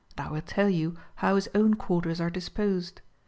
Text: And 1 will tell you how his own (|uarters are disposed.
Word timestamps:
And 0.17 0.25
1 0.25 0.33
will 0.33 0.41
tell 0.41 0.67
you 0.67 0.95
how 1.17 1.35
his 1.35 1.47
own 1.53 1.75
(|uarters 1.75 2.19
are 2.19 2.31
disposed. 2.31 3.01